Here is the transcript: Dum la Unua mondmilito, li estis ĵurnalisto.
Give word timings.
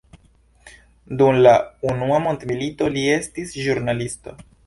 Dum 1.19 1.37
la 1.43 1.51
Unua 1.91 2.17
mondmilito, 2.25 2.89
li 2.97 3.05
estis 3.19 3.55
ĵurnalisto. 3.67 4.35